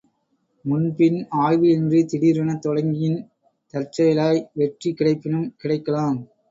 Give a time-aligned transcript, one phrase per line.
[0.65, 3.19] முன்பின் ஆய்வு இன்றித் திடீரெனத் தொடங்கின்
[3.73, 6.19] தற்செயலாய் வெற்றி கிடைப்பினும் கிடைக்கலாம்.